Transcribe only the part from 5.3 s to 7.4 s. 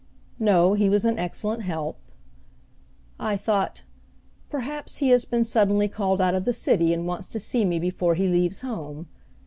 suddenly called out of the city and wants to